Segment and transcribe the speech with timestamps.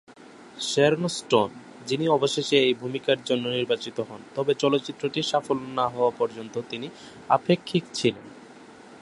[0.59, 1.49] Sharon Stone,
[1.87, 6.87] যিনি অবশেষে এই ভূমিকার জন্য নির্বাচিত হন, তবে চলচ্চিত্রটির সাফল্য না হওয়া পর্যন্ত তিনি
[7.29, 8.25] আপেক্ষিক ছিলেন।